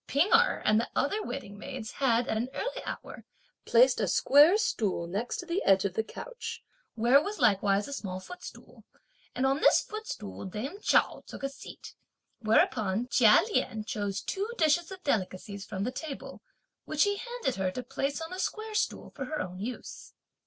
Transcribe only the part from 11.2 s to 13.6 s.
took a seat, whereupon Chia